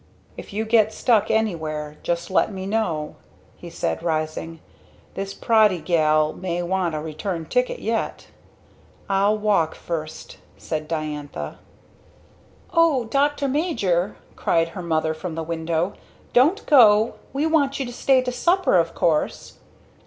[0.35, 3.17] "If you get stuck anywhere just let me know,"
[3.55, 4.59] he said rising.
[5.13, 8.25] "This Proddy Gal may want a return ticket yet!"
[9.07, 11.59] "I'll walk first!" said Diantha.
[12.73, 13.47] "O Dr.
[13.47, 15.93] Major," cried her mother from the window,
[16.33, 17.13] "Don't go!
[17.31, 19.59] We want you to stay to supper of course!"